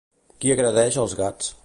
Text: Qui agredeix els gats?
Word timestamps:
Qui 0.45 0.53
agredeix 0.55 0.99
els 1.05 1.17
gats? 1.21 1.55